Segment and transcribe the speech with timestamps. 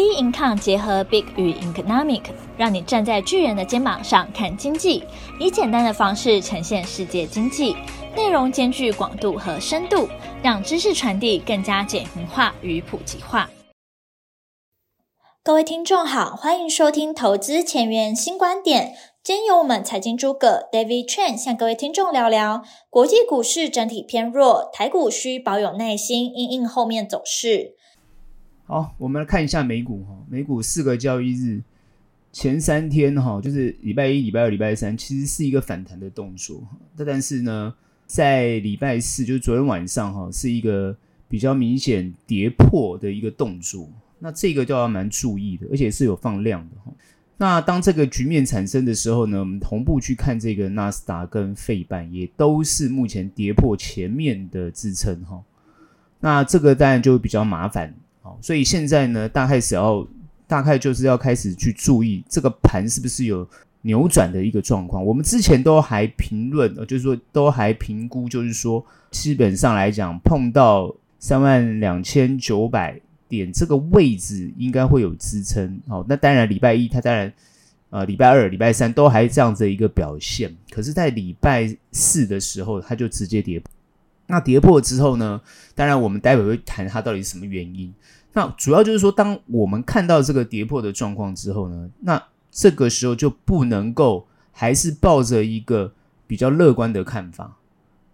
[0.00, 2.22] B Income 结合 Big 与 Economic，
[2.56, 5.04] 让你站在巨人的肩膀上看经济，
[5.38, 7.76] 以简单的方式呈现世界经济，
[8.16, 10.08] 内容兼具广度和深度，
[10.42, 13.50] 让知识传递更加简明化与普及化。
[15.44, 18.94] 各位听众好，欢迎收听投资前沿新观点。
[19.22, 27.76] 今天由我们财经诸葛 David Chen 向各位听众聊聊国际股市整体偏弱，台股需保有耐心，因应后面走势。
[28.70, 31.60] 好，我们来看一下美股哈，美股四个交易日
[32.30, 36.62] 前三天哈，就是礼拜一、礼拜二、礼拜三，其实是一个反弹的动作。
[36.96, 37.74] 但是呢，
[38.06, 40.96] 在礼拜四，就是昨天晚上哈，是一个
[41.28, 43.90] 比较明显跌破的一个动作。
[44.20, 46.92] 那这个就要蛮注意的，而且是有放量的哈。
[47.38, 55.42] 那当这个局面产生的时候呢，我们同步去看这个纳斯达跟费半，也都是目前跌破前面的支撑哈。
[56.20, 57.92] 那这个当然就比较麻烦。
[58.40, 60.06] 所以现在呢，大概是要
[60.46, 63.48] 大概就是要开始去注意这个盘是不是有
[63.82, 65.04] 扭转的一个状况。
[65.04, 75.80] 我们之前都还评论，就是说都还评估，就是说基本上来讲，碰到三万两千九百点这个位置应该会有支撑。
[75.88, 77.32] 好，那当然礼拜一它当然
[77.90, 83.62] 呃礼拜二、礼拜三都还这样子一个表现，可是，在礼拜四的时候，它就直接跌。
[84.26, 85.40] 那跌破之后呢，
[85.74, 87.92] 当然我们待会会谈它到底是什么原因。
[88.32, 95.92] 那主要就是说，当我们看到这个跌破的状况之后呢，那这个时候就不能够还是抱着一个
[96.26, 97.56] 比较乐观的看法。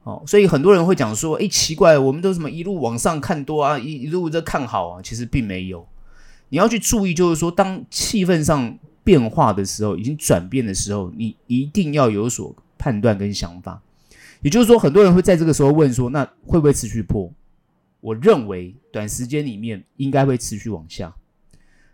[0.04, 5.86] 哦，所以很多人会讲说，诶，奇怪，我们都什么一路往上看多啊，一一路在看好啊，其实并没有。
[6.48, 13.82] 你要去注意，就是说，当气氛上变化的时候，已经转变的时候，你一定要有所判断跟想法。
[14.42, 17.28] 也就是说，很多人会在这个时候问说：“那会不会持续破？”
[18.06, 21.12] 我认为短时间里面应该会持续往下。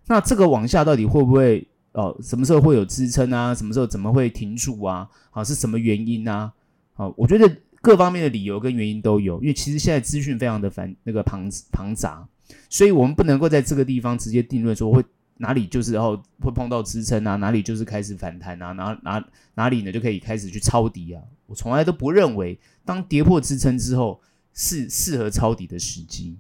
[0.08, 1.66] 那这个往下到底会不会？
[1.92, 3.55] 哦，什么时候会有支撑啊？
[3.55, 5.08] 什么时候怎么会停住啊？
[5.30, 6.52] 好，是什么原因啊？
[6.92, 12.29] 好，我觉得各方面的理由跟原因都有，因为其实现在资讯非常的繁那个庞庞杂，
[12.68, 15.02] 所以我们不能够在这个地方直接定论说会。
[15.39, 17.36] 哪里就是然后会碰到支撑啊？
[17.36, 18.73] 哪里就是开始反弹啊？
[18.73, 19.24] 哪哪
[19.55, 21.23] 哪里呢就可以开始去抄底啊？
[21.46, 24.20] 我从来都不认为当跌破支撑之后
[24.55, 26.36] 是适合抄底的时机。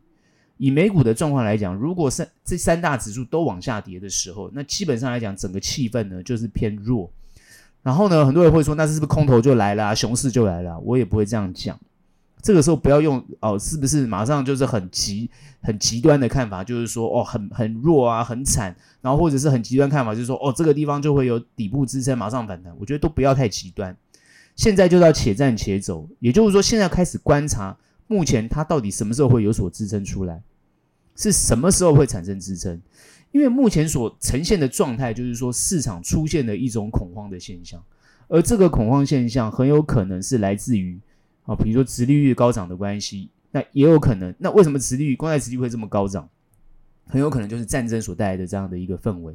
[0.58, 7.10] 以美股的状况来讲，如果三这三大指数都往下跌的时候，那基本上来讲整个气氛呢就是偏弱。
[7.82, 9.94] 然后呢，很多人会说，那是不是空头就来了啊？
[9.94, 10.78] 熊市就来了？
[10.80, 11.76] 我也不会这样讲。
[12.40, 15.28] 这个时候不要用哦，是不是马上就是很极
[15.60, 22.72] 很极端的看法，就是说哦，很很弱啊，很惨，然后或者是很极端看法，就是说哦，这个地方就会有底部支撑，马上反弹。
[22.78, 23.96] 我觉得都不要太极端，
[24.54, 27.76] 现在就要且战且走，也就是说，现在开始观察
[28.06, 30.42] 目前它到底什么时候会有所支撑出来，
[31.16, 32.80] 是什么时候会产生支撑？
[33.30, 37.82] 因为目前所呈现的状态就是说市场出现了一种恐慌的现象，
[38.28, 41.00] 而这个恐慌现象很有可能是来自于。
[41.44, 44.32] 啊，比如说殖利率高涨的关系，那也有可能。
[44.38, 46.28] 那为什么殖利率、公债殖利率会这么高涨？
[47.08, 49.34] 很有可能就是战争所带来的这样的一个氛围，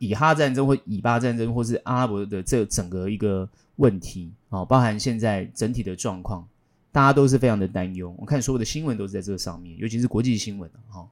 [0.00, 6.44] 以哈战争或以巴战争，或是阿拉伯的这整个一个问题啊，包含现在整体的状况，
[6.92, 8.14] 大家都是非常的担忧。
[8.18, 11.08] 我看所有的新闻都是在这个上面，尤其是国际新闻哈。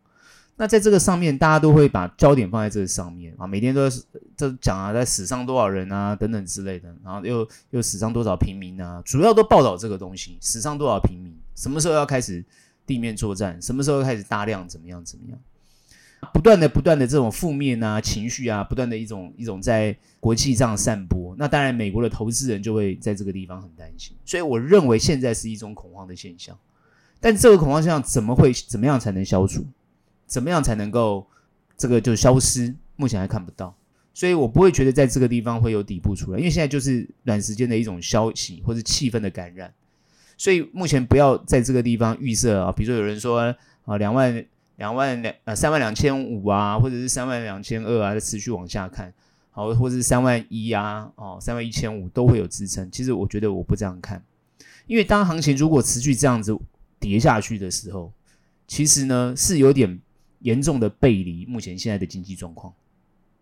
[0.60, 3.96] 那在这个上面，大家都会把焦点放在这个上面啊，每天都在
[4.36, 12.44] 这讲啊，在死伤多少人啊，等等之类的，然后又又死伤多少平民啊，主要都报道这个东西，死伤多少平民，什么时候要开始
[12.84, 15.38] 地面作战，什么时候开始大量怎么样怎么样，
[16.32, 26.56] 不断的不断的这种负面啊情绪啊，不断的一种一种在国际上散播，那当然美国的投资人就会在这个地方很担心，所以我认为现在是一种恐慌的现象，
[27.20, 29.64] 但这个恐慌现象怎么会怎么样才能消除？
[30.26, 31.26] 怎么样才能够
[31.76, 32.74] 这个就消失？
[32.96, 33.74] 目前还看不到，
[34.12, 39.72] 所以我不会觉得在这个地方会有底部出来，因为现在就是短时间的一种消息或者气氛的感染，
[40.36, 43.54] 所以目前不要在这个地方预设啊，比如说有人说
[43.84, 44.44] 啊两万
[44.78, 49.12] 两万两呃三万两千五啊，或者是三万两千二啊，再持续往下看，
[49.50, 52.90] 好，或者是三万一啊，哦三万一千五都会有支撑。
[52.90, 54.24] 其实我觉得我不这样看，
[54.86, 56.58] 因为当行情如果持续这样子
[56.98, 58.10] 跌下去的时候，
[58.66, 60.00] 其实呢是有点。
[60.42, 62.72] 严重的背离目前现在的经济状况，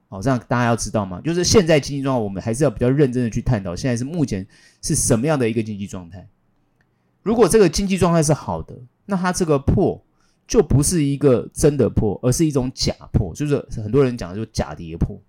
[0.09, 1.21] 好，这样大家要知道吗？
[1.23, 4.47] 就是现在经济状况，我们还是要比较认真的去探讨，现在是目前
[4.81, 6.27] 是什么样的一个经济状态。
[7.23, 8.75] 如果这个经济状态是好的，
[9.05, 10.03] 那它这个破
[10.47, 15.21] 就不是一个真的破，而是一种假破，就是很多人讲的就是假跌破。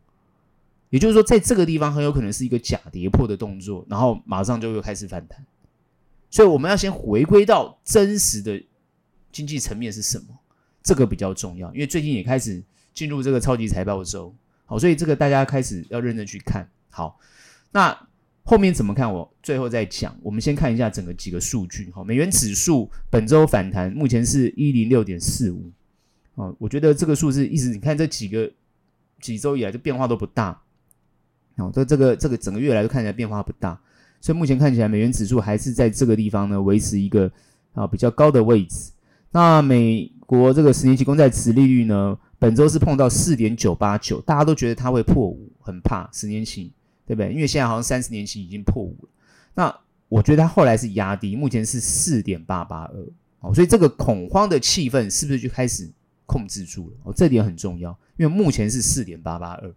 [0.90, 5.46] 也就是说，在这个地方很有可能是一个假跌破的动作，然后马上就又开始反弹。
[6.30, 8.64] 所以我们要先回归到真实的
[9.32, 10.28] 经济层面是什么？
[10.84, 14.34] 这个比较重要，因为最近也开始进入这个超级财报周。
[14.66, 16.70] 好，所以这个大家开始要认真去看。
[16.90, 17.20] 好，
[17.72, 18.07] 那
[18.50, 19.14] 后面怎么看？
[19.14, 20.16] 我最后再讲。
[20.24, 21.92] 我们先看一下整个几个数据。
[21.92, 25.70] 哈，美元指数本周反弹，目前是一零六点四五。
[26.36, 28.50] 哦，我觉得这个数字一直你看这几个
[29.20, 30.58] 几周以来，就变化都不大。
[31.58, 33.78] 哦，这这个这个整个月来都看起来变化不大，
[34.22, 37.30] 所以目前看起来美元指数还是在这个地方呢，维持一个
[37.74, 38.92] 啊比较高的位置。
[39.32, 42.18] 那美国这个十年期公债殖利率呢？
[42.40, 46.72] 本周是碰到四点九八九，大家都觉得它会破五，很怕十年期，
[47.08, 47.34] 对不对？
[47.34, 49.10] 因为现在好像三十年期已经破五了。
[49.56, 53.08] 那我觉得它后来是压低，目前是四点八八二。
[53.40, 55.90] 哦，所以这个恐慌的气氛是不是就开始
[56.26, 56.98] 控制住了？
[57.04, 59.74] 哦，这点很重要，因为目前是四点八八二。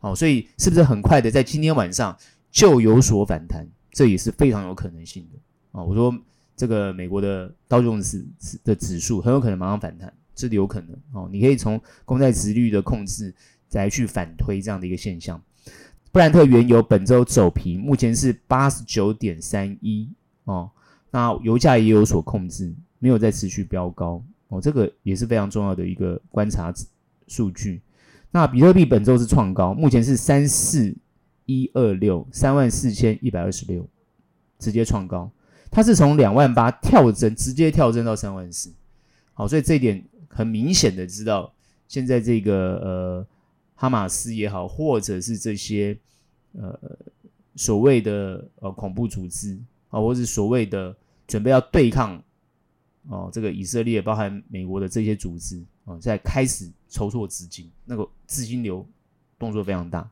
[0.00, 2.16] 哦，所以是不是很快的在今天晚上
[2.50, 3.66] 就有所反弹？
[3.92, 5.38] 这也是非常有可能性的。
[5.72, 6.14] 哦，我说
[6.56, 8.26] 这个美国的道琼斯
[8.64, 10.12] 的指数很有可能马上反弹。
[10.34, 13.34] 这里有可能哦，你可以从公债殖率的控制
[13.68, 15.42] 再去反推这样的一个现象。
[16.16, 20.08] 布兰特原油本周走平，目前是八十九点三一
[20.44, 20.70] 哦。
[21.10, 24.58] 那油价也有所控制，没有再持续飙高哦。
[24.58, 26.72] 这个也是非常重要的一个观察
[27.28, 27.82] 数据。
[28.30, 30.96] 那比特币本周是创高，目前是三四
[31.44, 33.86] 一二六三万四千一百二十六，
[34.58, 35.30] 直接创高。
[35.70, 38.72] 它是从两万八跳增，直接跳增到三万四。
[39.34, 40.02] 好，所以这一点。
[40.28, 41.52] 很明显的知道，
[41.88, 43.26] 现在这个呃
[43.76, 45.96] 哈马斯也好，或者是这些
[46.52, 46.76] 呃
[47.54, 49.56] 所谓的呃恐怖组织
[49.90, 50.96] 啊，或者是所谓的
[51.28, 52.20] 准备要对抗
[53.08, 58.84] 哦这个以色列，包含美国的这些组织啊，在开始筹措资金，那个资金流
[59.38, 60.10] 动作非常大。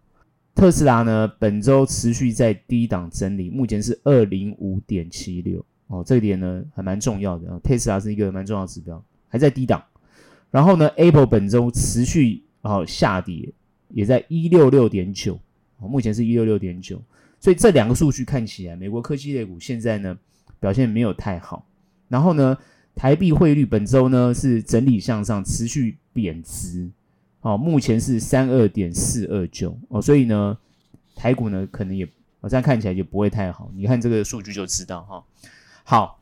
[0.55, 7.59] 特斯拉呢，本周持续在低档整理，目前是二零五点七六哦，这一点呢还蛮重要的啊。
[7.65, 9.83] 特斯拉是一个蛮重要指标，还在低档。
[10.53, 13.49] 然后呢，Apple 本周持续哦下跌，
[13.89, 15.39] 也在一六六点九，
[15.79, 17.01] 目前是一六六点九，
[17.39, 20.19] 所以这两个数据看起来，美国科技类股现在呢
[20.59, 21.65] 表现没有太好。
[22.09, 22.59] 然后呢，
[22.95, 26.91] 台币汇率本周呢是整理向上，持续贬值，
[27.43, 30.59] 哦，目前是三二点四二九哦，所以呢，
[31.15, 32.09] 台股呢可能也
[32.41, 33.71] 我这样看起来也不会太好。
[33.75, 35.25] 你看这个数据就知道哈、哦。
[35.85, 36.21] 好。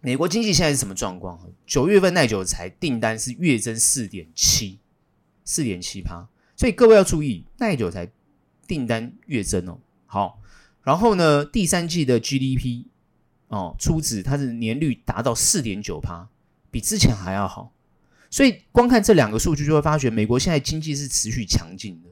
[0.00, 1.36] 美国经济现在是什么状况？
[1.66, 4.78] 九月份耐久才订单是月增四点七，
[5.48, 8.06] 四点七趴，所以各位要注意耐久才
[8.66, 9.78] 订单月增哦。
[10.04, 10.38] 好，
[10.82, 12.84] 然后呢，第三季的 GDP
[13.48, 16.28] 哦，初值它是年率达到四点九趴，
[16.70, 17.72] 比之前还要好。
[18.28, 22.10] 所以光看这两个数据就会发觉，美国现在经济是持续强劲的。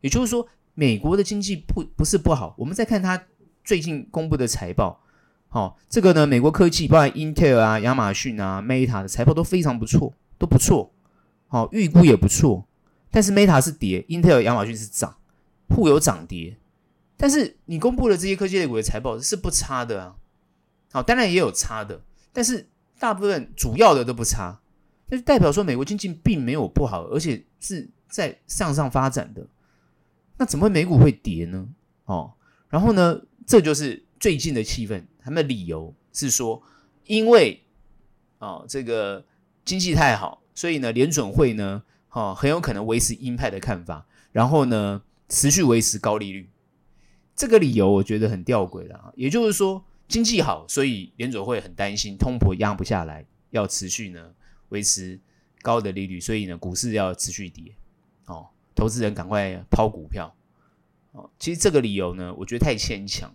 [0.00, 2.52] 也就是说，美国的经济不不是不好。
[2.58, 3.22] 我们再看它
[3.62, 5.00] 最近公布的财报。
[5.46, 10.92] 好、哦，这个呢，美国科技包括 Intel 啊、亚马逊啊、Meta 的财报都非常不错，都不错。
[11.48, 12.66] 好、哦，预估也不错。
[13.10, 15.16] 但是 Meta 是跌，Intel、亚马逊是涨，
[15.68, 16.56] 互有涨跌。
[17.16, 20.16] 但是你公布的这些科技类股的财报是不差的啊。
[20.92, 22.02] 好、哦，当然也有差的，
[22.32, 24.60] 但是大部分主要的都不差，
[25.08, 29.46] 那就代表说美国经济并没有不好，而且是在向上发展的。
[30.36, 31.66] 那怎么会美股会跌呢？
[32.04, 32.32] 哦，
[32.68, 35.02] 然后呢，这就是最近的气氛。
[35.18, 36.62] 他们的理由是说，
[37.04, 37.62] 因为
[38.38, 39.24] 哦，这个
[39.64, 46.48] 经济太好，所以呢，联准会呢，哦，很有可能维持鹰派的看法，然后呢，持续维持高利率。
[47.36, 49.12] 这个理由我觉得很吊诡的啊。
[49.14, 54.30] 也就是说，经济好，所以联准会很担心通膨压不下来，要持续呢
[54.70, 55.20] 维持
[55.60, 57.74] 高的利率，所以呢，股市要持续跌。
[58.24, 60.34] 哦，投资人赶快抛股票。
[61.12, 63.30] 哦，其实这个理由呢，我觉得太牵强。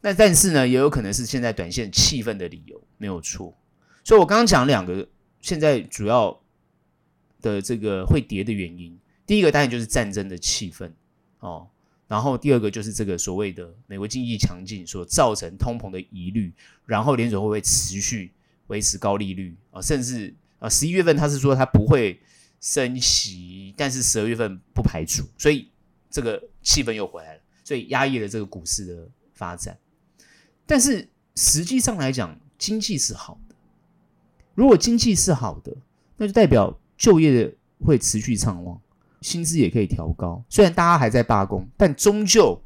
[0.00, 3.56] 那但是呢，也有可能是现在短线气氛的理由，没有错。
[4.02, 5.08] 所以我刚刚讲两个
[5.44, 6.40] 现在主要
[7.42, 10.90] 的这个会跌的原因，第一个当然就是战争的气氛
[11.40, 11.68] 哦，
[12.08, 16.50] 然后第二个就是这个所谓的美国经济强劲所造成通膨的疑虑，
[16.86, 18.32] 然后联准会不会持续
[18.68, 19.82] 维持高利率啊？
[19.82, 22.18] 甚至啊，十一月份他是说他不会
[22.62, 25.68] 升息，但是十二月份不排除，所以
[26.08, 29.76] 这个气氛又回来了，所以压抑了这个股市的发展。
[30.64, 33.38] 但是实际上来讲，经济是好。
[34.54, 35.76] 如果经济是好的，
[36.16, 37.52] 那就代表就业
[37.84, 38.80] 会持续畅旺，
[39.20, 40.42] 薪资也可以调高。
[40.48, 42.60] 虽然大家还在罢工，但终究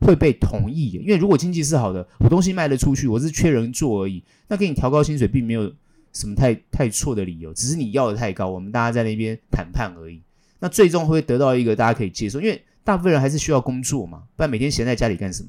[0.00, 0.92] 会被同意。
[0.92, 5.72] 因为如果经济是好的，我东西卖得出去，我是缺人做而已，那给你调高薪水，并没有
[6.12, 10.22] 什么太太错的理由，只是你要的太高，我们大家在那边谈判而已。
[10.60, 15.48] 那最终会得到一个大家可以接受，因为大部分人还是需要工作嘛，不然每天闲在家里干什么？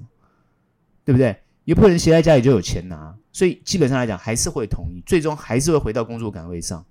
[1.06, 1.36] 对不对？
[1.66, 6.86] 也不可能闲在家里就有钱拿，所以基本上来讲还是会同意，最终还是会回到工作岗位上。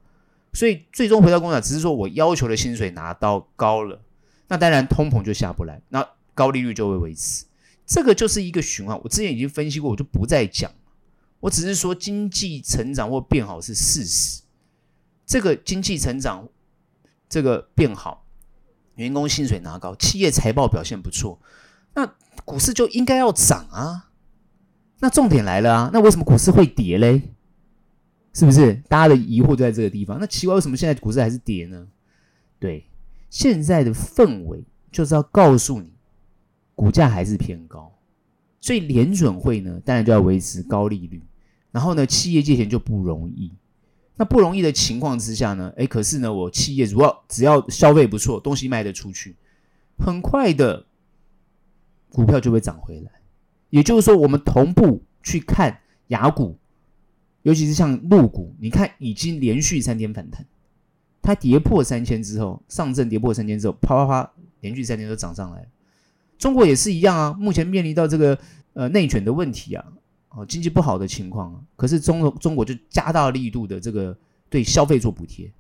[0.55, 4.01] 所以最终回到工厂，只是说我要求的薪水拿到高了，
[4.49, 7.45] 那当然通膨就下不来，那高利率就会维持。
[7.87, 8.99] 这个就是一个循环。
[9.03, 10.71] 我之前已经分析过，我就不再讲。
[11.41, 14.43] 我只是说经济成长或变好是事实。
[15.27, 16.49] 这个经济成长，
[17.29, 18.27] 这个变好，
[18.95, 21.41] 员工薪水拿高，企业财报表现不错，
[21.95, 22.07] 那
[22.45, 24.11] 股市就应该要涨啊。
[25.03, 27.21] 那重点来了啊，那为什么股市会跌嘞？
[28.33, 28.73] 是不是？
[28.89, 30.17] 大家的疑惑就在这个地方。
[30.21, 31.89] 那奇怪，为什么现在股市还是跌呢？
[32.61, 32.87] 对，
[33.29, 35.93] 现在的氛围就是要告诉你，
[36.77, 37.93] 股价还是偏高，
[38.61, 41.21] 所以联准会呢，当然就要维持高利率。
[41.73, 43.53] 然后呢，企业借钱就不容易。
[44.15, 49.35] 那不容易的情况之下呢，诶，可是呢，我企业如果只要消费不错，东西卖得出去，
[49.99, 50.87] 很快的
[52.11, 53.11] 股票就会涨回来。
[53.73, 56.59] 也就是说，我们同步去看雅股。
[57.43, 60.47] 尤其是像陆股，你看已经连续三天反弹，
[61.21, 65.67] 它跌破三千之后，上证跌破三千之后，啪啪啪，连续三天都涨上来。
[66.39, 68.39] 中国也是一样啊，目前面临到这个
[68.75, 69.85] 呃内卷的问题啊，
[70.29, 74.17] 哦经济不好的情况啊，可是中中国就加大力度的这个
[74.49, 75.51] 对消费做补贴，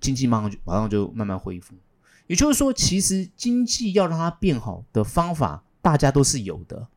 [0.00, 1.74] 经济马上就马上就慢慢恢复。
[2.26, 6.88] 也就是说，其实经济要让它变好的方法，大家都是有的，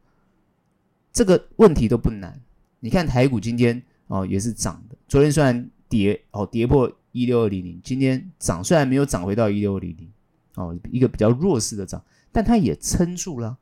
[1.16, 2.40] 这个问题都不难。
[2.80, 3.82] 你看台股今天。
[4.08, 4.96] 哦，也是涨的。
[5.08, 10.08] 昨天虽然跌，哦跌破一六二零零，今天涨，虽然没有涨回到一六二零零，
[10.54, 13.58] 哦一个比较弱势的涨，但它也撑住了。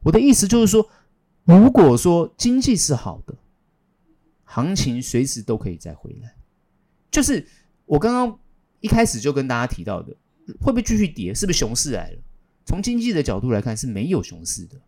[0.00, 0.90] 我的意思就是说，
[1.44, 3.36] 如果说经济是好的，
[4.42, 6.34] 行情随时都可以再回来。
[7.12, 7.46] 就是
[7.86, 8.40] 我刚刚
[8.80, 10.12] 一开始就跟大家提到的，
[10.60, 11.32] 会不会继续跌？
[11.32, 12.18] 是不是熊市来了？
[12.66, 14.80] 从经济的角度来看，是没有熊市的，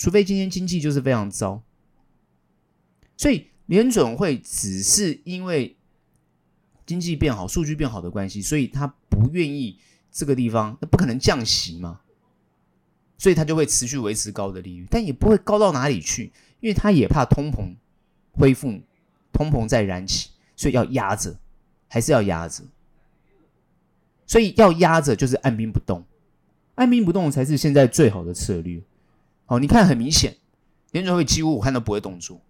[0.00, 1.62] 除非今天经济就是非常糟。
[3.18, 3.48] 所以。
[3.70, 5.76] 联准会只是因为
[6.84, 9.78] 经济变好、数据变好的关系，所以他不愿意
[10.10, 12.00] 这个地方，那不可能降息嘛，
[13.16, 17.76] 所以他就会持续维持高的利率，但也不会高到哪里去，因为他也怕通膨
[18.32, 18.80] 恢复，
[19.32, 21.38] 通膨再燃起，所以要压着，
[21.86, 22.64] 还是要压着，
[24.26, 26.04] 所以要压着就是按兵不动，
[26.74, 28.82] 按兵不动才是现在最好的策略。
[29.50, 30.36] 哦，你看很明显，
[30.92, 32.40] 联准会几乎我看都不会动作。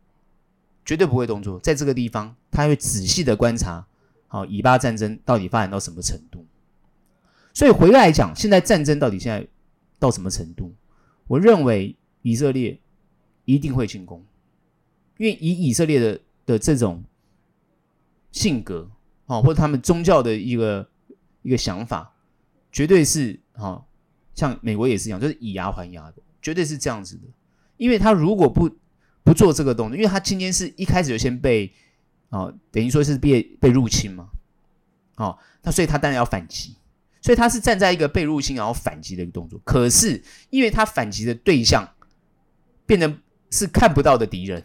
[0.85, 3.87] 绝对不会动作，在这个地方，他会仔细的观察，
[4.27, 6.45] 好，以巴战争到底发展到什么程度。
[7.55, 9.47] 所以回来讲，现在战争到底现在
[9.99, 10.75] 到什么程度？
[11.27, 12.79] 我认为以色列
[13.45, 14.25] 一定会进攻，
[15.17, 17.03] 因为以以色列的的这种
[18.33, 18.91] 性格，
[19.27, 20.89] 啊，或者他们宗教的一个
[21.43, 22.13] 一个想法，
[22.73, 23.83] 绝对是啊，
[24.35, 27.23] 像美国也是一样，就是以牙还牙的，绝对是这样子的。
[27.77, 28.71] 因为他如果不
[29.23, 31.73] 不做这个动作，因为他今天是一开始就先被，
[32.29, 34.29] 哦，等于说是被被入侵嘛，
[35.17, 36.77] 哦，那所以他当然要反击，
[37.23, 39.59] 所以他是站在一个被入侵然后反击的一个动作。
[39.65, 41.89] 可是因为他反击的对象
[42.85, 43.19] 变得
[43.51, 44.63] 是看不到的敌人，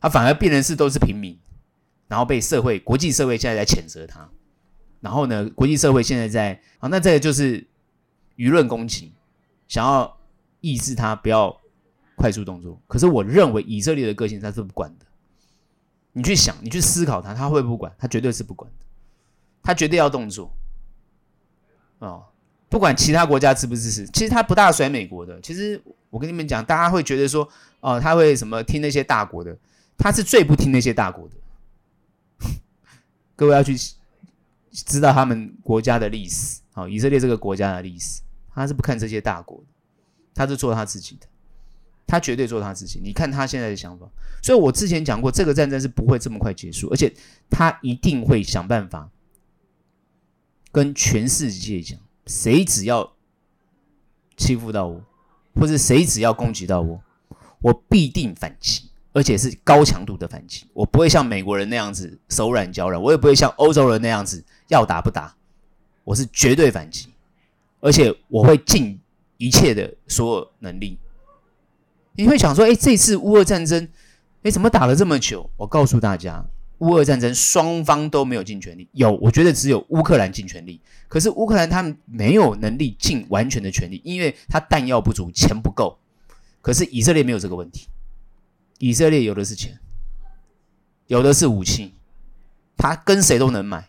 [0.00, 1.38] 他反而变成是都是平民，
[2.06, 4.30] 然后被社会国际社会现在在谴责他，
[5.00, 7.66] 然后呢，国际社会现在在啊，那这个就是
[8.36, 9.14] 舆论攻击，
[9.66, 10.19] 想要
[10.60, 11.58] 抑制他不要。
[12.16, 15.06] 快速动作，可是我认为以色列的个性他是不管的。
[16.12, 17.90] 你去想，你去思考他，他会不管？
[17.98, 18.84] 他绝对是不管的，
[19.62, 20.52] 他绝对要动作。
[22.00, 22.26] 哦，
[22.68, 25.40] 不管其他国家支不支持，其实他不大甩美国的。
[25.40, 27.48] 其实我跟你们讲，大家会觉得说，
[27.80, 29.56] 哦，他会什么听那些大国的？
[29.96, 31.36] 他是最不听那些大国的。
[33.34, 33.74] 各位要去
[34.70, 38.20] 知道他们国家的历史，好，以色列这个国家的历史，
[38.54, 39.64] 他是不看这些大国的，
[40.34, 41.26] 他是做他自己的。
[42.06, 44.04] 他绝对做他自己，你看他现在的想法。
[44.42, 47.14] 所以我之前讲过，这个战争是不会这么快结束，而且
[47.48, 49.08] 他一定会想办法
[50.72, 51.96] 跟全世界讲，
[52.26, 53.12] 谁只要
[54.36, 55.00] 欺负到我，
[55.54, 57.00] 或者谁只要攻击到我，
[57.60, 60.66] 我必定反击，而且是高强度的反击。
[60.72, 65.36] 我不会像美国人那样子手软脚软，我也不会像欧洲人那样子要打不打，
[66.02, 67.06] 我是绝对反击，
[67.78, 68.99] 而且我会尽
[69.40, 70.98] 一切的所有能力。
[72.12, 73.88] 你会想说，哎，这次乌俄战争，
[74.42, 75.48] 哎，怎么打了这么久？
[75.56, 76.44] 我告诉大家，
[76.78, 80.78] 乌俄战争双方都没有尽全力，有，我觉得只有乌克兰尽全力。
[81.08, 85.98] 可是乌克兰他们没有能力尽完全的全力，因为他弹药不足，钱不够。
[86.60, 87.88] 可是以色列没有这个问题，
[88.78, 89.80] 以色列有的是钱，
[91.06, 91.94] 有的是武器，
[92.76, 93.88] 他跟谁都能买，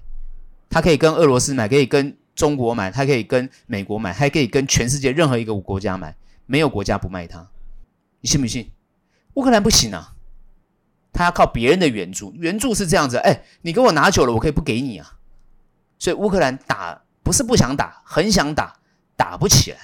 [0.70, 6.16] 他可以跟俄罗斯买，可以跟中国买，他可以跟美国买，还可以跟全世界任何一个国家买，
[6.48, 7.48] 没有国家不卖他。
[8.20, 8.72] 你信不信？
[9.36, 10.16] 乌克兰不行啊，
[11.14, 12.34] 他要靠别人的援助。
[12.34, 15.20] 援助是这样子，哎，你给我拿久了，我可以不给你啊。
[16.00, 18.80] 所以乌克兰打不是不想打，很想打，
[19.16, 19.78] 打不起来。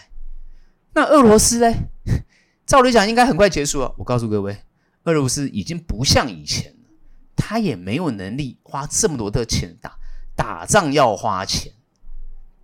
[0.96, 1.72] 那俄罗斯呢？
[2.66, 3.94] 照理讲应该很快结束了。
[4.00, 4.58] 我告诉各位，
[5.04, 6.90] 俄罗斯已经不像以前了，
[7.36, 9.96] 他也没有能力花这么多的钱打。
[10.36, 11.72] 打仗要花钱，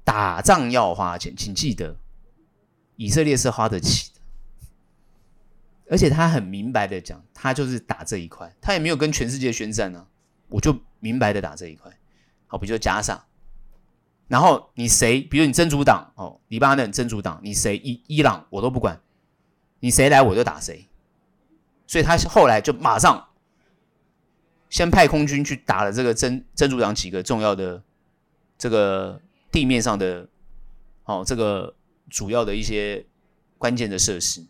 [0.03, 1.95] 打仗要花钱，请记得，
[2.95, 4.19] 以色列是花得起的。
[5.89, 10.07] 而且他很明白的讲，他就是打这一块，他也没有跟全世界宣战呢、啊。
[10.49, 11.91] 我就明白的打这一块，
[12.47, 13.25] 好，比如说加沙，
[14.27, 18.99] 然后你谁，比如你真主党哦，黎巴嫩真主党，你谁伊伊朗我都不管。
[19.79, 20.87] 你谁来我就打谁，
[21.87, 23.27] 所以他后来就马上
[24.69, 27.83] 先派空军去打了这个真真主党几个重要的
[28.57, 29.19] 这个
[29.53, 30.27] 地面上的
[31.05, 31.75] 哦，这个
[32.09, 33.05] 主要的一些
[33.59, 34.43] 关键的设施，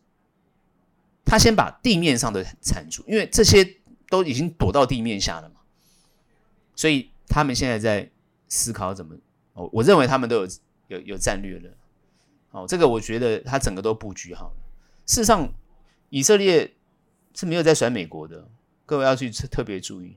[1.25, 3.77] 他先把地面上的铲除，因为这些
[4.09, 5.55] 都已经躲到地面下了嘛，
[6.73, 8.09] 所以他们现在在
[8.47, 9.15] 思考怎么
[9.53, 10.47] 哦，我认为他们都有
[10.87, 11.69] 有有战略了，
[12.51, 14.55] 哦，这个我觉得他整个都布局好了。
[15.05, 15.53] 事实上，
[16.09, 16.73] 以色列
[17.35, 18.47] 是没有在甩美国的，
[18.85, 20.15] 各位要去特别注意。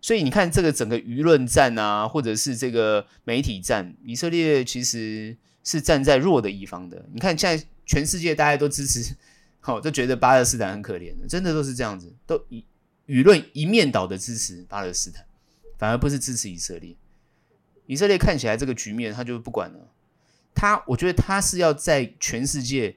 [0.00, 7.04] 所以你看，这个整个舆论战啊，或者是这个媒体战，以色列其实是站在弱的一方的。
[7.12, 9.14] 你看，现在全世界大家都支持，
[9.60, 12.62] 好、哦，都觉得巴勒斯坦很可怜的，真的都是这样子，都舆
[13.06, 15.24] 舆论一面倒的支持巴勒斯坦，
[15.76, 16.96] 反而不是支持以色列。
[17.86, 19.92] 以色列看起来这个局面，他就不管了。
[20.54, 22.96] 他，我觉得他是要在全世界。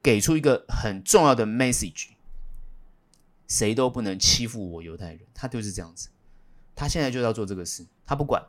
[0.00, 2.10] 给出一个很重要的 message，
[3.48, 6.08] 谁都不能欺负我犹太人，他就是这样子。
[6.78, 8.42] 他现在就要做这个事，他不管。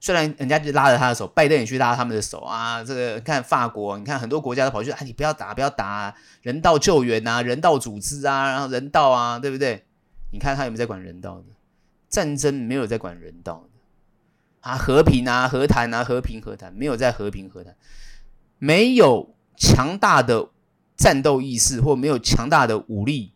[0.00, 2.82] 虽然人家就拉着他的手，拜登也去拉他们的手啊。
[2.82, 9.84] 这个看法国，你看很多国家都跑去，哎，你不要打，不要打，人道救援啊，人道组织啊，然后人道啊，对不对？
[10.32, 11.44] 你看他有没有在管人道的？
[12.08, 17.76] 战争没有在管人道的啊，和平啊，和谈啊，和平和谈没有在和平和谈，
[18.58, 20.48] 没有强大的。
[20.94, 23.32] 战斗意识或没有强大的武力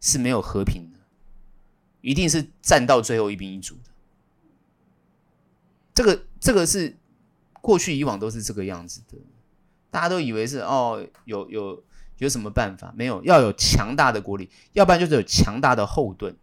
[0.00, 0.93] 是没有和平的，
[2.04, 3.90] 一定是战到最后一兵一卒的。
[5.94, 6.96] 这个这个是
[7.60, 9.16] 过去以往都是这个样子的，
[9.90, 11.82] 大家都以为是哦，有有
[12.18, 12.92] 有什么办法？
[12.96, 16.36] 没有，要有强大的国力，要不然就是有强大的后盾，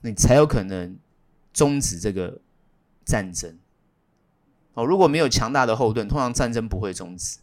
[0.00, 0.96] 你才有可能
[1.52, 2.40] 终止这个
[3.04, 3.58] 战争。
[4.74, 7.38] 哦，如果没有强大的后盾，通常战争不会终止。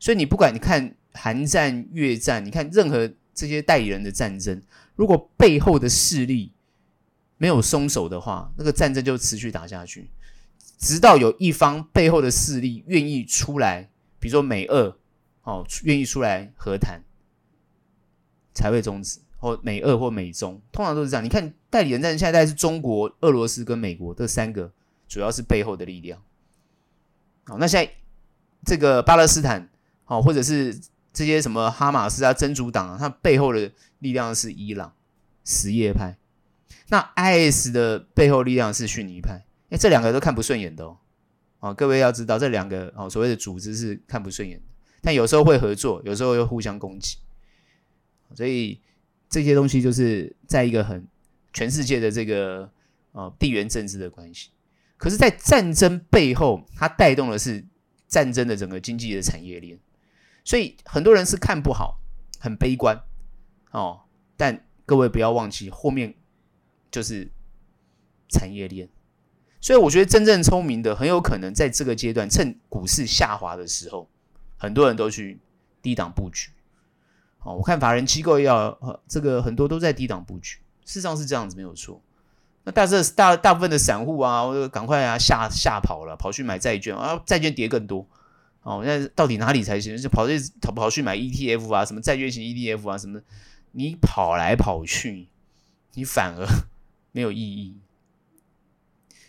[0.00, 0.94] 所以你不管你看。
[1.14, 4.62] 韩战、越战，你看任何这些代理人的战争，
[4.94, 6.52] 如果背后的势力
[7.38, 10.10] 没有松手的话，那个战争就持续打下去，
[10.78, 13.88] 直到有一方背后的势力愿意出来，
[14.20, 14.96] 比如说美俄，
[15.44, 17.00] 哦，愿意出来和谈，
[18.52, 19.20] 才会终止。
[19.38, 21.24] 或美俄或美中，通常都是这样。
[21.24, 24.70] 你看代理人战争，现在是中国、俄罗斯跟美国这三个，
[25.08, 26.20] 主要是背后的力量。
[27.44, 27.92] 好，那现在
[28.66, 29.70] 这个巴勒斯坦，
[30.04, 30.78] 好，或者是。
[31.10, 34.92] 这些什么哈马斯啊、真主党啊，它背后的力量是伊朗
[35.42, 36.16] 什叶派。
[36.88, 39.44] 那 IS 的背后力量是逊尼派。
[39.70, 40.98] 哎，这两个都看不顺眼的哦。
[41.60, 44.64] 哦，各位要知道，这两个哦所谓的组织是看不顺眼的，
[45.02, 47.18] 但有时候会合作，有时候又互相攻击。
[48.34, 48.80] 所以
[49.28, 51.06] 这些东西就是在一个很
[51.52, 52.70] 全世界的这个
[53.12, 54.50] 呃地缘政治的关系。
[54.96, 57.64] 可是，在战争背后，它带动的是
[58.08, 59.78] 战争的整个经济的产业链。
[60.44, 62.00] 所以很多人是看不好，
[62.40, 63.00] 很悲观
[63.70, 64.00] 哦。
[64.36, 66.14] 但各位不要忘记，后面
[66.90, 67.30] 就是
[68.28, 68.88] 产业链。
[69.60, 74.08] 所以我觉得真正聪明的，很有可能在这个阶段，趁股市下滑的时候，
[74.56, 75.40] 很多人都去
[75.82, 76.50] 低档布局。
[77.40, 82.00] 哦，我看法人机构要这个很多都在低档布局，事实上是这样子没有错。
[82.64, 88.06] 那大这大大部分的散户啊，我就赶快啊吓吓跑了，跑去买债券啊，债券跌更多。
[88.62, 89.96] 哦，那到底哪里才行？
[89.96, 93.20] 就跑去跑跑去买 ETF 啊，什么债券型 ETF 啊，什么？
[93.72, 95.28] 你跑来跑去，
[95.94, 96.46] 你反而
[97.18, 97.76] 没有意义。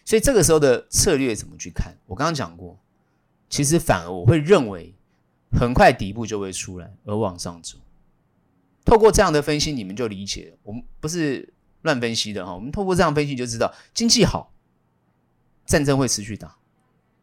[0.06, 1.98] 所以这个时候的策略怎么去看？
[2.06, 2.78] 我刚刚讲过，
[3.50, 4.94] 其实反而我会认为，
[5.60, 7.80] 很快底部就会出来，而往上走。
[8.86, 12.54] 透过这样的分析，你们就理解了，我们不是乱分析的哈。
[12.54, 14.54] 我们透过这样分析就知道，经济好，
[15.66, 16.56] 战争会持续打，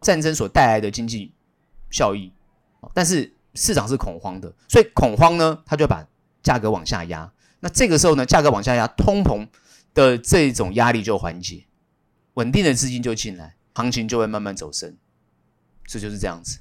[0.01, 1.31] 战争所带来的经济。
[1.89, 2.33] 效益，
[2.93, 6.05] 但是市场是恐慌的，所以恐慌呢，它就把
[6.43, 7.33] 价格往下压。
[7.61, 9.47] 那这个时候呢，价格往下压，通膨
[9.97, 11.65] 的这种压力就缓解，
[12.35, 14.95] 稳定的资金就进来，行情就会慢慢走升。
[15.87, 16.59] 这就是这样子，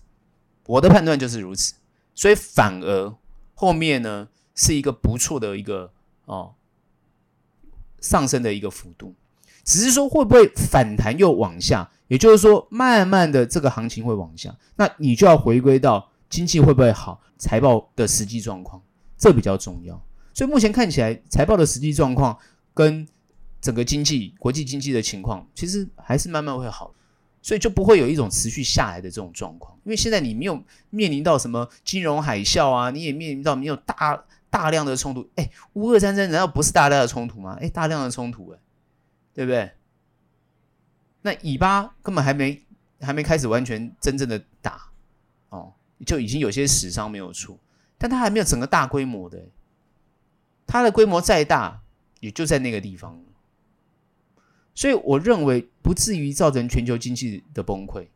[0.67, 1.73] 我的判断就是如此。
[2.13, 3.13] 所以反而
[3.53, 5.91] 后面呢，是一个不错的一个
[6.23, 6.53] 哦
[7.99, 9.13] 上升的一个幅度，
[9.65, 18.81] 只是说会不会反弹又往下，也就是说，慢慢的这个行情会往下，那你就要回归到经济会不会好，财报的实际状况，
[19.17, 20.01] 这比较重要。
[20.33, 22.37] 所以目前看起来，财报的实际状况
[22.73, 23.05] 跟
[23.65, 26.93] 整个经济、国际经济的情况，其实还是慢慢会好，
[27.41, 29.75] 所以就不会有一种持续下来的这种状况。
[29.83, 35.27] 因为现在你没有面临到什么金融海啸啊，你也面临到没有大大量的冲突。
[35.33, 37.57] 哎，乌俄战争难道不是大量的冲突吗？
[37.59, 38.59] 哎，大量的冲突，哎，
[39.33, 39.71] 对不对？
[41.23, 42.61] 那以巴根本还没
[43.01, 44.91] 还没开始完全真正的打
[45.49, 45.73] 哦，
[46.05, 47.57] 就已经有些死伤没有出，
[47.97, 49.43] 但它还没有整个大规模的，
[50.67, 51.81] 它的规模再大
[52.19, 53.19] 也就在那个地方，
[54.75, 58.07] 所以我认为不至于造成全球经济的崩溃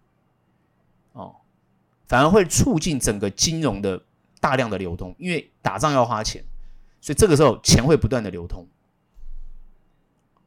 [1.14, 1.38] 哦，
[2.06, 4.04] 反而会促进整个金融的
[4.42, 6.44] 大量的流通，因为打仗要花钱，
[7.02, 8.68] 所以这个时候钱会不断的流通。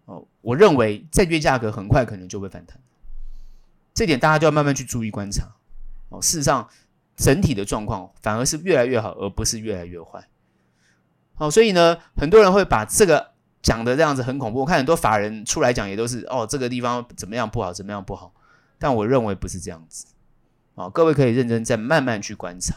[0.04, 2.78] 哦，我认为债券价格很快可能就会反弹，
[3.94, 5.56] 这点大家就要慢慢去注意观察。
[6.10, 6.68] 哦，事实上，
[7.16, 10.28] 整体的状况反而是越来越好，而不是越来越坏。
[11.34, 13.31] 好，所以呢，很多人会把这个
[13.62, 14.60] 讲的这样子很恐怖。
[14.60, 18.32] 我看很多法人出来讲也都是哦，这个地方怎么样不好，怎么样不好。
[18.78, 20.06] 但我认为不是这样子。
[20.74, 22.74] 哦，各位可以认真再慢慢去观察。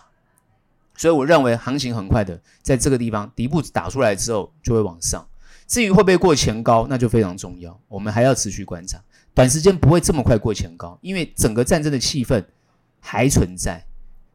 [0.97, 5.27] 所以我认为行情很快的，在这个地方底部打出来之后就会往上。
[5.67, 9.01] 至于会不会过前高，那就非常重要，我们还要持续观察。
[9.33, 12.45] 短时间不会这么快过前高，因为整个战争的气氛
[13.01, 13.85] 还存在，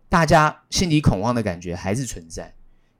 [0.08, 2.52] 大家心里恐慌的感觉还是存在。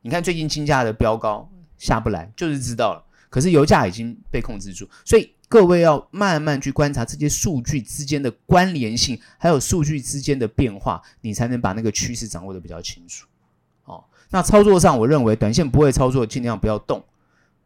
[0.03, 3.05] 你看最近金价的飙高下不来，就是知道了。
[3.31, 13.27] 可是油价已经被控制住，所以各位要慢慢去观察这些数据之间的关联性，还有数据之间的变化，你才能把那个趋势掌握得比较清楚。
[13.85, 17.03] 哦，那操作上，我认为短线不会操作，尽量不要动。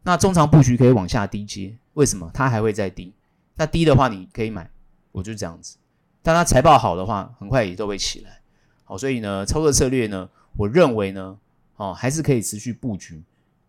[0.03, 2.29] 那中长布局可以往下低接，为什么？
[2.31, 3.11] 它还会再低。
[3.55, 4.69] 那低的话，你可以买，
[5.11, 5.77] 我就这样子。
[6.21, 8.39] 但它财报好的话，很快也都会起来。
[8.83, 11.37] 好，所以呢，操作策略呢，我认为呢，
[11.77, 13.23] 哦，还是可以持续布局，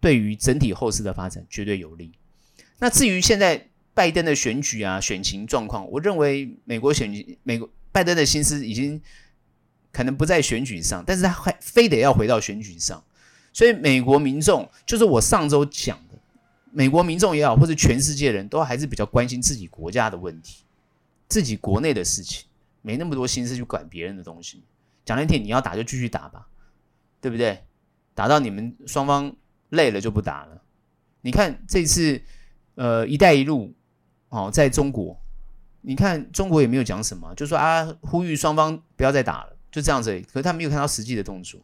[0.06, 2.12] 对于整体后市的发展绝对有利。
[2.78, 7.10] 那至于现在拜登的选举啊，选情状况，我认为美国选，
[7.42, 9.02] 美国拜登的心思已经
[9.90, 13.02] 可能不在选举上，但是他还非得要回到选举上，
[13.52, 16.16] 所以美国民众就是我上周讲的。
[16.70, 20.62] 美国民众也好，或者全世界人都还是比较关心自己国家的问题，
[21.26, 22.46] 自己国内的事情，
[22.80, 24.62] 没那么多心思去管别人的东西。
[25.04, 26.46] 讲难听，你要打就继续打吧，
[27.20, 27.64] 对不对？
[28.14, 29.34] 打到你们双方
[29.76, 30.60] 累了就不打了。
[31.20, 32.20] 你看这次，
[32.74, 33.72] 呃，“一带一路”
[34.30, 35.16] 哦，在中国，
[35.82, 40.20] 你看中国也没有讲什么，就说啊，呼吁双方不要再打了，就这样子。
[40.32, 41.60] 可是他没有看到实际的动作。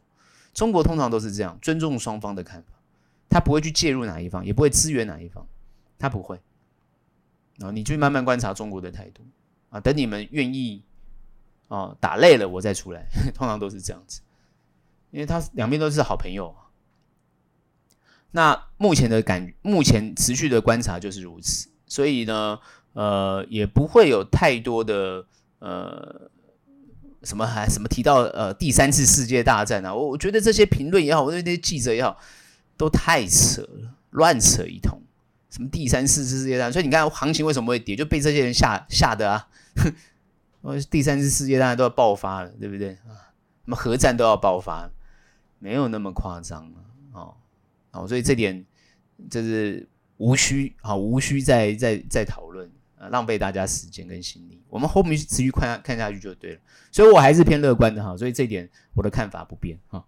[0.53, 2.69] 中国通常都是这样，尊重双方的看法。
[3.29, 5.45] 他不会去介入哪一方，也不会支援哪一方，
[5.97, 6.39] 他不会。
[7.59, 9.23] 啊，你去慢慢观察中国的态度
[9.69, 10.83] 啊，等你们愿意
[11.67, 14.21] 啊打累了，我再出来， 通常都是这样子，
[15.11, 16.55] 因为他两边都是好朋友。
[18.33, 22.59] 那目前的感，目前持续的观察就是如此，所以呢，
[22.91, 25.25] 呃，也不会有太多的
[25.59, 26.29] 呃
[27.23, 32.19] 什么还什么提到呃第三次世界大战啊，我我觉得这些评论也好，我觉得那些记者也好。
[32.75, 34.99] 都太扯了，乱扯一通，
[35.51, 36.73] 什么第三次世界大战？
[36.73, 39.47] 所以你看行情为什么会跌，就被这些人吓吓的啊！
[39.77, 43.29] 哼，第三次世界大战都要爆发了，对不对啊？
[43.63, 44.89] 什么核战都要爆发，
[45.59, 46.92] 没有那么夸张啊！
[47.93, 48.65] 哦，所以这点
[49.29, 54.59] 就是无需啊，无需再再再讨论啊，浪费大家时间跟心力。
[54.69, 56.59] 我们后面持续看看下去就对了。
[56.91, 60.03] 所以我还是偏乐观的哈，所以这点我的看法不变哈。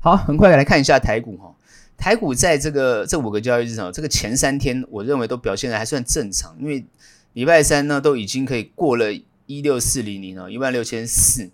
[0.00, 1.54] 好，很快来看一下台股哈。
[1.98, 6.84] 台股在这个这五个交易日上，这个前三天我认为都表现的还算正常，因为
[7.32, 9.12] 礼拜三呢都已经可以过了
[9.46, 11.50] 一六四零零了，一万六千四，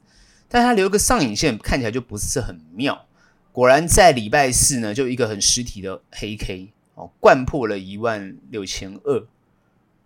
[0.48, 3.06] 但它留个上影线，看起来就不是很妙。
[3.52, 9.26] 果然在礼拜四呢，就一个很实体的黑 K 哦，掼破了一万六千二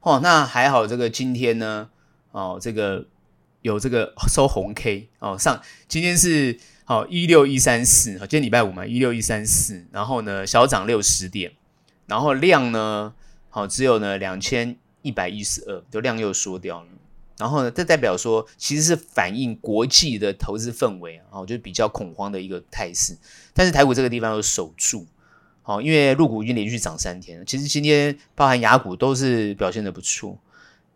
[0.01, 1.89] 哦，那还好，这个今天呢
[2.33, 3.07] 哦，这个
[3.63, 6.59] 有这个收红 K 哦，上今天是。
[6.89, 11.51] 好，一六一三四，今天礼拜五嘛，一六一三四，然后呢，小涨六十点，
[12.07, 13.13] 然后量呢，
[13.51, 16.87] 好，只有呢两千一百一十二，就量又缩掉了。
[17.39, 23.17] 然后呢，这代表说，其实是反映国际的投资氛围啊，就比较恐慌的一个态势。
[23.53, 25.07] 但是台股这个地方有守住，
[25.63, 30.39] 好，因为陆股已经连续涨三天了，其实今天包含雅股都是表现得不错。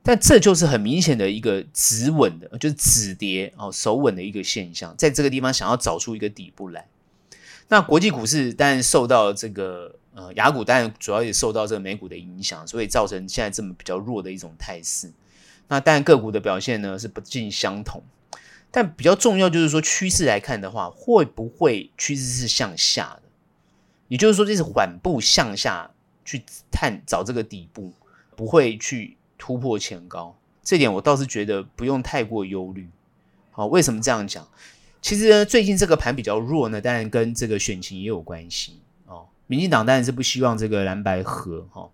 [0.02, 6.86] 但这就是很明显的一个止稳的，就是止跌哦，守稳的一个现象，在这个地方想要找出一个底部来。
[7.68, 15.12] 那国际股市当然受到这个呃雅股，当然主要也受到这个美股的影响，所以造成现在这么比较弱的一种态势。
[15.70, 18.02] 那当然个股的表现呢是不尽相同，
[18.72, 23.22] 但比较重要就是说趋势来看的话，会不会趋势是向下的？
[24.08, 25.88] 也就是说这是缓步向下
[26.24, 27.92] 去探找这个底部，
[28.34, 30.36] 不会去突破前高。
[30.64, 32.88] 这点我倒是觉得不用太过忧虑。
[33.52, 34.46] 好，为什么这样讲？
[35.00, 39.28] 其实呢，最近这个盘比较弱呢，当然跟这个选情也有关系哦。
[39.46, 41.88] 民进党当然是不希望这个蓝白合哈、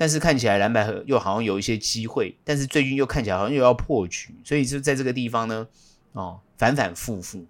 [0.00, 5.68] 但是看起来蓝白合又好像有一些机会，但是最近又看起来好像又要破局，所以就在这个地方呢，
[6.12, 7.44] 哦，反反复复。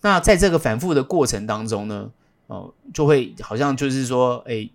[0.00, 2.10] 那在这个反复的过程当中呢，
[2.46, 4.70] 哦，就会好像就是说，哎，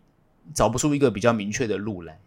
[0.53, 2.19] 找不出一个比较明确的路来。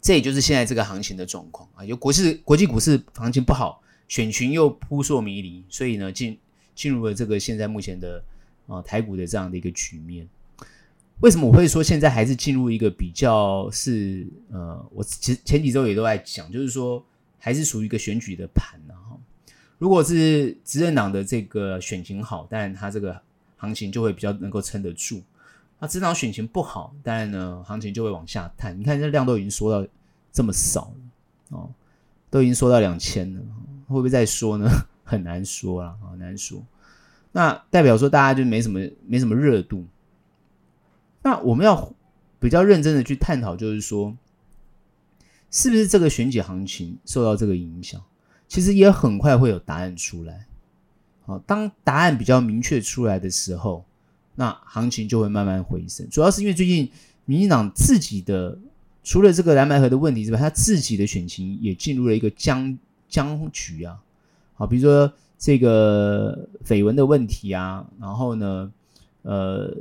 [0.00, 3.82] 这也就是现在这个行情的状况啊，就国际国际股市行情不好。
[4.08, 6.38] 选群又扑朔迷离，所以呢，进
[6.74, 8.24] 进入了这个现在目前的
[8.66, 10.26] 啊台股的这样的一个局面。
[11.20, 17.02] 为什么我会说现在还是进入一个比较是呃，我其实前几周也都在讲，就是说
[17.38, 19.16] 还是属于一个选举的盘呢哈。
[19.78, 23.18] 如果是执政党的这个选情好，当然它这个
[23.56, 25.22] 行情就会比较能够撑得住。
[25.78, 28.78] 那执政党选情不好，当然呢行情就会往下探。
[28.78, 29.88] 你看这量都已经缩到
[30.32, 31.70] 这么少了哦，
[32.28, 33.40] 都已经缩到两千了。
[33.86, 34.68] 会不会再说呢？
[35.04, 36.62] 很难说啊，很难说。
[37.32, 39.86] 那代表说大家就没什么没什么热度。
[41.24, 41.92] 那我们要
[42.38, 44.16] 比较认真的去探讨，就是说，
[45.50, 48.00] 是不是这个选举行情受到这个影响？
[48.46, 50.46] 其实也很快会有答案出来。
[51.26, 53.84] 好，当答案比较明确出来的时候，
[54.36, 56.08] 那行情就会慢慢回升。
[56.08, 56.88] 主要是因为最近
[57.24, 58.56] 民进党自己的
[59.02, 62.78] 除了这个蓝白河的问题之外，他自己的选情也进入了一个僵。
[63.06, 64.00] 僵局啊，
[64.54, 68.72] 好，比如说这个绯闻的问题啊，然后呢，
[69.22, 69.72] 呃，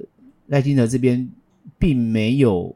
[0.48, 1.30] 赖清德这边
[1.78, 2.76] 并没有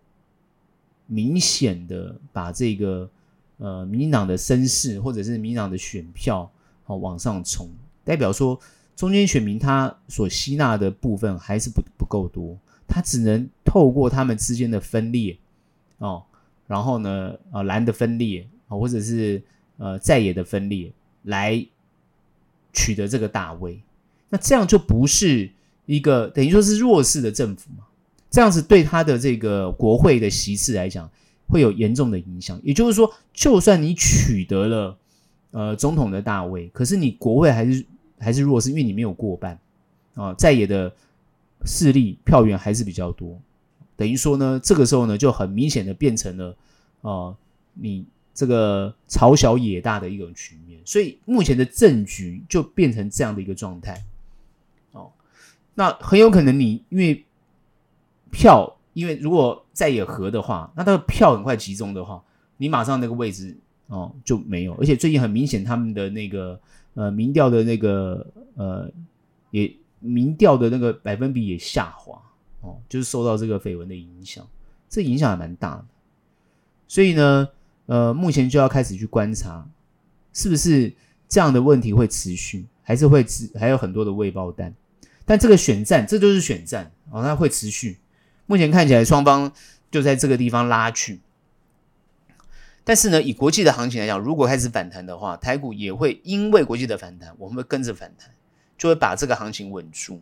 [1.05, 3.09] 明显的把这个
[3.57, 6.49] 呃民进党的声势或者是民进党的选票
[6.83, 7.69] 好往上冲，
[8.03, 8.59] 代表说
[8.95, 15.37] 中间选民他所吸纳的部分还是不不够多，他只能透过他们之间的分裂
[15.97, 16.23] 哦，
[16.67, 19.41] 然后呢，呃，蓝的分裂啊，或者是。
[19.79, 21.63] 呃，在野的分裂来
[22.73, 23.79] 取得这个大位，
[24.29, 25.51] 那这样就不是
[25.87, 27.83] 一个等于说是弱势的政府嘛？
[28.29, 31.09] 这样子对他的这个国会的席次来讲
[31.47, 32.61] 会有严重的影响。
[32.63, 34.97] 也就是说，就算你取得了
[35.49, 37.83] 呃总统的大位，可是你国会还是
[38.19, 39.57] 还是弱势，因为你没有过半
[40.13, 40.93] 啊，在野的
[41.65, 43.39] 势力票源还是比较多。
[43.95, 46.55] 等于说呢，这个时候呢就很明显的变成了
[47.01, 47.35] 呃
[47.73, 48.05] 你。
[48.37, 53.99] 这个朝小野大的一种局面，所以目前的政局就变成这样的一个状态。
[55.77, 57.23] 那很有可能你因为
[58.31, 62.23] 票，因为如果再也合的话，那他的票很快集中的话，
[62.57, 64.73] 你马上那个位置哦就没有。
[64.79, 66.59] 而且最近很明显，他们的那个
[66.95, 68.91] 呃民调的那个呃
[69.51, 72.19] 也民调的那个百分比也下滑
[72.61, 74.45] 哦，就是受到这个绯闻的影响，
[74.89, 75.85] 这影响还蛮大的。
[76.87, 77.47] 所以呢。
[77.89, 79.65] 呃，目前就要开始去观察，
[80.33, 80.93] 是不是
[81.29, 84.75] 这样的问题会持续，还是会持还有很多的未爆弹？
[85.27, 87.99] 但这个选战，这就是选战哦，它会持续。
[88.45, 89.51] 目前看起来双方
[89.91, 91.19] 就在这个地方拉锯。
[92.85, 98.29] 但是呢，以国际的行情来讲，如果开始反弹的话，台股也会因为国际的反弹，我们会跟着反弹，
[98.77, 100.21] 就会把这个行情稳住。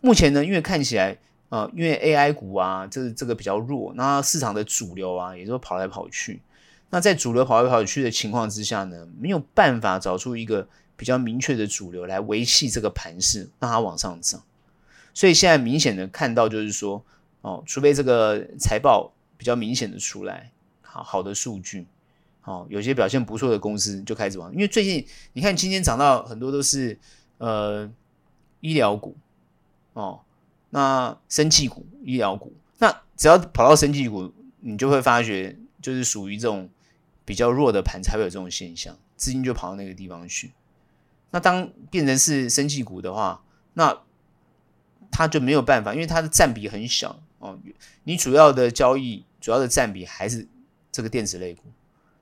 [0.00, 6.40] 目前呢，因为看起来啊、呃，因为 AI 股啊，这这个比较弱，那市场的主流啊，也都跑来跑去。
[6.90, 14.42] 那在主流跑来跑去的情况之下呢，没有办法找出一个比较明确的主流来维系这个盘势，让它往上涨。
[15.14, 17.02] 所以现在明显的看到就是说，
[17.40, 20.50] 哦，除非这个财报比较明显的出来，
[20.82, 21.86] 好好的数据，
[22.44, 24.52] 哦，有些表现不错的公司就开始往。
[24.52, 26.98] 因为最近你看今天涨到很多都是
[27.38, 27.90] 呃
[28.60, 29.16] 医疗股，
[29.94, 30.20] 哦，
[30.70, 34.30] 那生技股、医疗股，那只要跑到生技股，
[34.60, 36.68] 你就会发觉就是属于这种。
[37.28, 40.50] 比较弱的盘才会有这种现象，资金就跑到那个地方去。
[41.30, 43.42] 那当变成是生技股的话，
[43.74, 43.98] 那
[45.10, 47.58] 它就没有办法，因为它的占比很小哦。
[48.04, 50.46] 你主要的交易、主要的占比还是
[50.90, 51.64] 这个电子类股，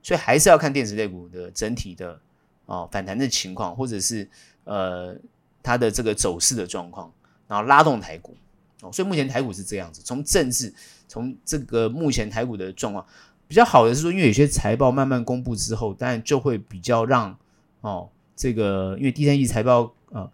[0.01, 2.19] 所以还是要看电子类股的整体的
[2.65, 4.29] 哦反弹的情况，或者是
[4.65, 5.15] 呃
[5.63, 7.11] 它的这个走势的状况，
[7.47, 8.35] 然后拉动台股
[8.81, 8.91] 哦。
[8.91, 10.73] 所以目前台股是这样子，从政治，
[11.07, 13.05] 从这个目前台股的状况。
[13.49, 17.33] 比较好的是说，因为有些财报慢慢公布之后，当然就会比较让
[17.79, 20.31] 哦，这个因为第三季财报呃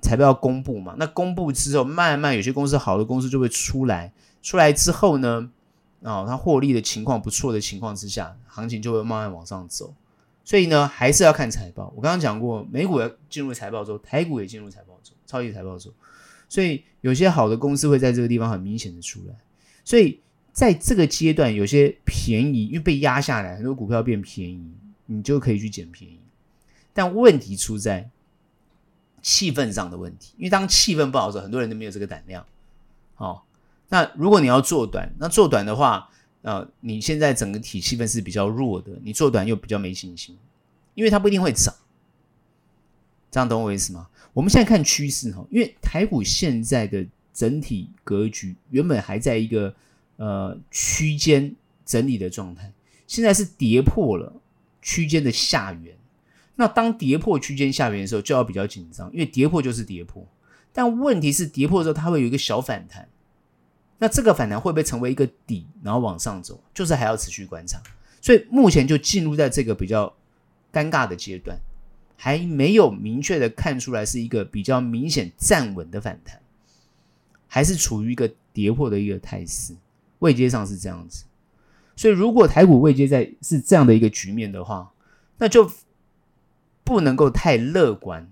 [0.00, 4.10] 财报要公布嘛，那公布之后，慢慢有些公司好的公司就会出来，
[4.42, 5.50] 出来之后呢，
[6.02, 9.92] 啊，它获利的情况不错的情况之下，行情就会慢慢往上走。
[10.44, 11.92] 所以呢，还是要看财报。
[11.94, 15.92] 我刚刚讲过，美股要进入财报周，台股也进入财报周，超级财报周。
[16.48, 19.34] 所以有些好的公司会在这个地方很明显的出来。
[19.84, 20.18] 所以
[20.52, 24.72] 在这个阶段，有些便宜，因为被压下来，很多股票变便宜，
[25.06, 26.18] 你就可以去捡便宜。
[26.92, 28.10] 但问题出在
[29.20, 32.46] 气氛上的问题，因为当气氛不好的时候，很多人都没有这个胆量。
[33.16, 33.42] 哦，
[33.88, 36.08] 那如果你要做短，那做短的话。
[36.44, 40.36] 呃，你现在整个体气氛是比较弱的，你做短又比较没信心，
[40.94, 41.72] 因为它不一定会涨，
[43.30, 44.08] 这样懂我意思吗？
[44.32, 49.72] 我们现在看趋势哈，因为台股现在的整体格局原本还在一个
[50.16, 51.54] 呃区间
[51.86, 52.72] 整理的状态，
[53.06, 54.34] 现在是跌破了
[54.80, 55.96] 区间的下缘，
[56.56, 60.26] 那当跌破区间下缘的时候，就要比较紧张，因为跌破就是跌破，
[60.72, 63.08] 但问题是跌破之后它会有一个小反弹。
[63.98, 67.80] 那这个反弹会不会成为一个底，然后往上走，就是还要持续观察。
[68.20, 70.12] 所以目前就进入在这个比较
[70.72, 71.56] 尴尬的阶段，
[72.16, 76.40] 还没有明确的看出来是一个比较明显站稳的反弹，
[77.46, 79.74] 还是处于一个跌破的一个态势，
[80.18, 81.24] 位阶上是这样子。
[81.94, 84.92] 所以如果台股位阶在是这样的一个局面的话，
[85.38, 85.70] 那就
[86.84, 88.30] 不能够太乐观。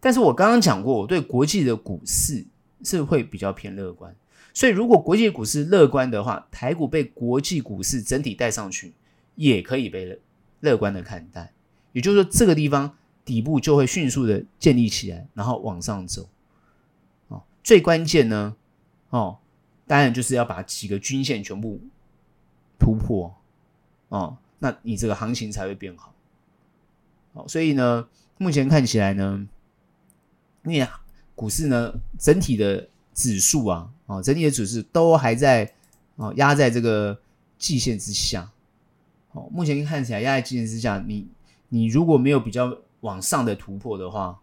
[0.00, 2.44] 但是我刚刚讲过，我对国际的股市
[2.82, 4.14] 是会比较偏乐观。
[4.54, 8.92] 所以，如果国际股市乐观的话，台股被国际股市整体带上去，
[9.34, 10.20] 也可以被
[10.60, 11.52] 乐观的看待。
[11.92, 12.94] 也就是说，这个地方
[13.24, 16.28] 底部就会迅速的建立起来，然后往上走。
[17.28, 18.54] 哦，最关键呢，
[19.08, 19.38] 哦，
[19.86, 21.80] 当然就是要把几个均线全部
[22.78, 23.34] 突破。
[24.08, 26.12] 哦，那你这个行情才会变好。
[27.32, 28.06] 哦，所以呢，
[28.38, 29.46] 目前看起来呢，
[30.62, 30.86] 你
[31.34, 33.90] 股市呢整体的指数啊。
[34.06, 35.72] 哦，整体的指数都还在
[36.16, 37.18] 哦，压在这个
[37.56, 38.50] 季线之下。
[39.30, 41.26] 哦，目前看起来压在季线之下，你
[41.70, 44.38] 你如果没有比较往上的突破的话，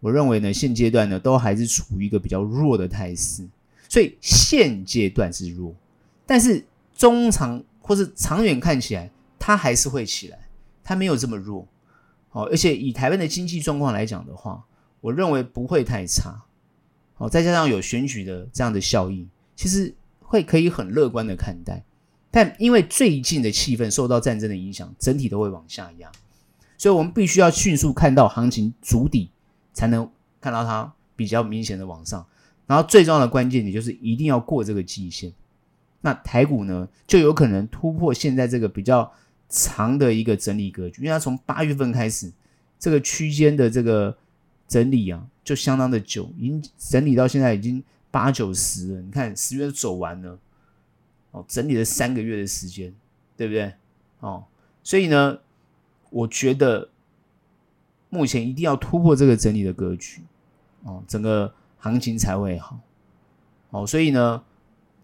[0.00, 3.46] 我认为呢，现阶段呢都还是处于一个比较弱的态势。
[3.88, 5.72] 所以现阶段是弱，
[6.26, 6.64] 但是
[6.96, 10.48] 中长或是长远看起来，它还是会起来，
[10.82, 11.68] 它没有这么弱。
[12.32, 14.64] 哦，而且以台湾的经济状况来讲的话，
[15.00, 16.42] 我认为不会太差。
[17.18, 21.84] 哦，再加上有选举的这样的效应，其实会可以很乐观的看待。
[22.30, 26.10] 但因为最近的气氛受到战争的影响，整体都会往下压，
[26.78, 29.30] 所以我们必须要迅速看到行情足底，
[29.72, 32.26] 才能看到它比较明显的往上。
[32.66, 35.32] 然后最重要的关键点就是一定要过这个季线。
[36.00, 39.12] 那台股呢，就有可能突破现在这个比较
[39.52, 42.32] 长的一个整理格局，因为它从八月份开始
[42.80, 44.16] 这个区间的这个
[44.66, 45.28] 整理啊。
[45.44, 49.02] 就相当的久，已经整理到现在已经八九十了。
[49.02, 50.38] 你看十月都走完了，
[51.32, 52.94] 哦，整理了三个月的时间，
[53.36, 53.74] 对不对？
[54.20, 54.44] 哦，
[54.84, 55.40] 所以呢，
[56.10, 56.88] 我觉得
[58.08, 60.22] 目前一定要突破这个整理的格局，
[60.84, 62.78] 哦，整个行情才会好。
[63.70, 64.44] 哦，所以呢，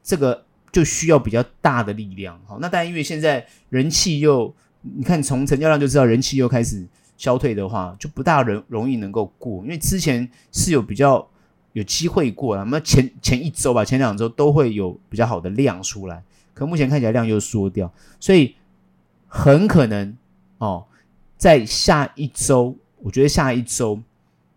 [0.05, 2.41] 这个就需要比较大的力量。
[2.47, 6.87] 好，那但，因为现在人气又，你看从成交量就知道人气又开始。
[7.19, 11.29] 消退的话，就不大容容易能够过，因为之前是有比较
[11.73, 16.23] 有机会过了，那么前前一周吧，前两周都会有比较好的量出来，
[16.55, 18.55] 可目前看起来量又缩掉，所以
[19.27, 20.17] 很可能
[20.59, 20.87] 哦，
[21.37, 24.01] 在下一周，我觉得下一周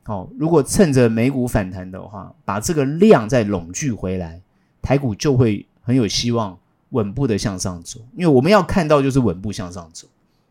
[0.06, 4.40] 哦，如果趁着美股反弹的话，把这个量再拢聚回来，
[4.84, 6.58] 台股就会很有希望
[6.90, 10.08] 稳步的向上走，因为我们要看到就是稳步向上走，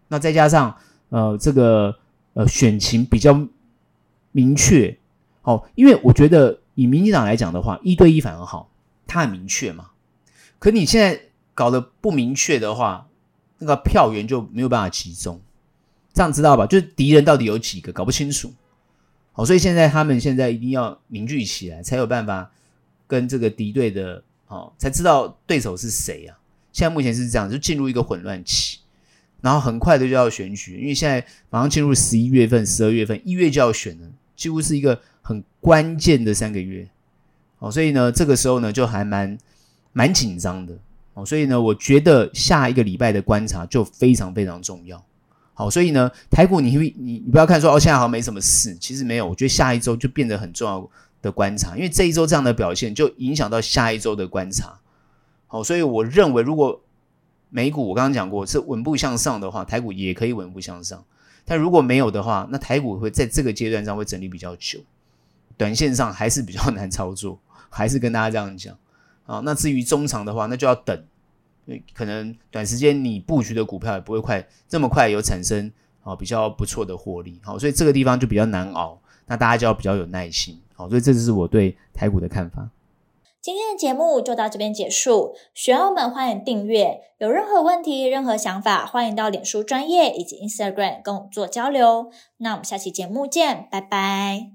[0.08, 0.76] 那再加上。
[1.12, 1.98] 呃，这个
[2.34, 3.48] 呃选情比较
[4.30, 4.96] 明确，
[5.42, 8.70] 哦，因为我觉得以民进党来讲的话，一对一反而好，
[9.08, 9.90] 它很明确嘛。
[10.60, 11.20] 可你现在
[11.52, 13.08] 搞得不明确的话，
[13.58, 15.40] 那个票源就没有办法集中，
[16.12, 16.64] 这样知道吧？
[16.64, 18.52] 就是敌人到底有几个，搞不清楚。
[19.32, 22.52] 好，所以现在他们现在一定要凝聚起来，才有办法
[23.08, 26.36] 跟这个敌对的，哦，才知道对手是谁啊。
[26.70, 28.78] 现在目前是这样，就进入一个混乱期。
[29.40, 36.86] 然后很快的就要选举，因为现在马上进入十一月份、十二月份，一月就要选了，几乎是一个很关键的三个月，
[37.59, 39.38] 哦，所以呢，这个时候呢就还蛮
[39.94, 40.76] 蛮紧张的，
[41.14, 45.03] 哦，所以呢，我觉得下一个礼拜的观察就非常非常重要，
[45.55, 50.86] 好，所以呢，台股你你你不要看说哦，现在好像没什么事，其实没有，我觉得下一周就变得很重要
[51.22, 54.78] 的观察，因为这一周这样的表现就影响到下一周的观察，
[55.46, 56.80] 好，所以我认为如果
[57.48, 61.04] 美股我刚刚讲过是稳步向上的话，台股也可以稳步向上。
[61.44, 64.78] 但如果没有的话，那台股会在这个阶段上会整理比较久，
[65.56, 67.38] 短线上还是比较 难操作。
[67.72, 68.76] 还是跟大家这样讲
[69.26, 69.40] 啊。
[69.44, 71.04] 那至于中长的话，那就要等，
[71.94, 82.70] 可能短时间你布局的股票也不会快这么快有产生好比较不错的获利，好，所以这个地方就比较难熬，那大家就要比较有耐心，好，所以这就是我对台股的看法。
[83.43, 92.11] 今天的节目就到这边结束，学友们欢迎订阅，有任何问题、任何想法，欢迎到脸书专业以及 Instagram 跟我做交流。
[92.39, 94.49] 那我们下期节目见，拜拜。